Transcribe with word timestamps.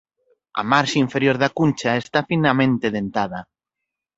A 0.61 0.63
marxe 0.71 0.97
inferior 1.05 1.35
da 1.41 1.53
cuncha 1.57 1.91
está 2.03 2.19
finamente 2.31 2.87
dentada. 2.97 3.39